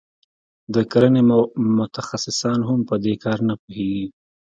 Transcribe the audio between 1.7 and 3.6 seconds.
متخصصان هم په دې کار نه